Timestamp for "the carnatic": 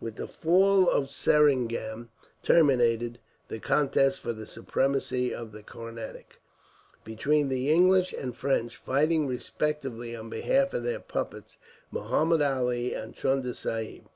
5.52-6.40